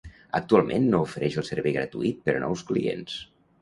[0.39, 3.25] Actualment no ofereix el servei gratuït per a nous clients.